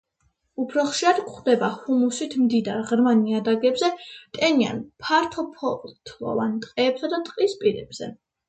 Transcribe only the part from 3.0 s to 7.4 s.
ნიადაგებზე, ტენიან ფართოფოთლოვან ტყეებსა და